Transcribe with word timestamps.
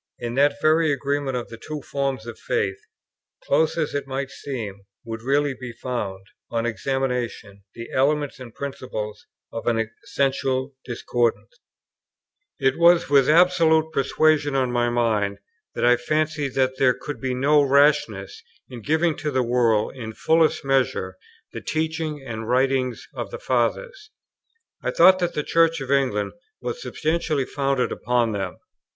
In 0.17 0.33
that 0.33 0.59
very 0.59 0.91
agreement 0.91 1.37
of 1.37 1.49
the 1.49 1.57
two 1.59 1.83
forms 1.83 2.25
of 2.25 2.39
faith, 2.39 2.79
close 3.43 3.77
as 3.77 3.93
it 3.93 4.07
might 4.07 4.31
seem, 4.31 4.81
would 5.05 5.21
really 5.21 5.53
be 5.53 5.73
found, 5.73 6.25
on 6.49 6.65
examination, 6.65 7.61
the 7.75 7.91
elements 7.91 8.39
and 8.39 8.51
principles 8.51 9.27
of 9.53 9.67
an 9.67 9.91
essential 10.03 10.73
discordance. 10.85 11.59
It 12.59 12.79
was 12.79 13.11
with 13.11 13.27
this 13.27 13.35
absolute 13.35 13.91
persuasion 13.93 14.55
on 14.55 14.71
my 14.71 14.89
mind 14.89 15.37
that 15.75 15.85
I 15.85 15.97
fancied 15.97 16.55
that 16.55 16.79
there 16.79 16.95
could 16.95 17.21
be 17.21 17.35
no 17.35 17.61
rashness 17.61 18.41
in 18.71 18.81
giving 18.81 19.15
to 19.17 19.29
the 19.29 19.43
world 19.43 19.95
in 19.95 20.13
fullest 20.13 20.65
measure 20.65 21.15
the 21.53 21.61
teaching 21.61 22.25
and 22.25 22.41
the 22.41 22.45
writings 22.47 23.07
of 23.13 23.29
the 23.29 23.37
Fathers. 23.37 24.09
I 24.81 24.89
thought 24.89 25.19
that 25.19 25.35
the 25.35 25.43
Church 25.43 25.79
of 25.79 25.91
England 25.91 26.33
was 26.59 26.81
substantially 26.81 27.45
founded 27.45 27.91
upon 27.91 28.31
them. 28.31 28.57